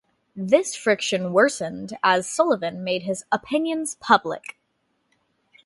[0.35, 4.57] This friction worsened as Sullivan made his opinions public.